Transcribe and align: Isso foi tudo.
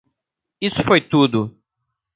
Isso 0.59 0.81
foi 0.83 0.99
tudo. 0.99 1.55